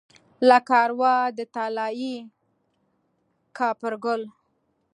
[0.49, 2.15] لکه اروا د طلايي
[3.57, 4.21] کاپرګل